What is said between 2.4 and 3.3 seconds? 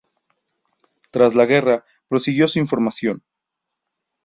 su formación.